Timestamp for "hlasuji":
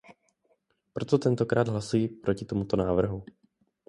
1.67-2.07